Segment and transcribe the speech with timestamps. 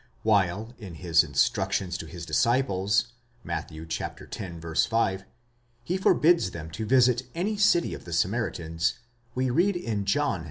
[0.23, 3.13] While in his instructions to his disciples
[3.43, 3.71] (Matt.
[3.71, 4.85] x.
[4.87, 5.25] 5),
[5.83, 8.95] he forbids them to visit any city of the Samaritans,
[9.35, 10.39] we read in John (iv.)